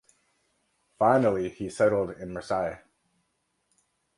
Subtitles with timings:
[0.97, 2.79] Finally he settled in Marseilles.